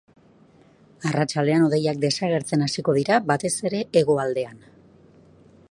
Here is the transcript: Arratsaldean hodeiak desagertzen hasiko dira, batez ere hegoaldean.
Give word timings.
Arratsaldean 1.09 1.65
hodeiak 1.65 1.99
desagertzen 2.07 2.67
hasiko 2.67 2.95
dira, 3.01 3.19
batez 3.33 3.53
ere 3.71 3.83
hegoaldean. 4.01 4.59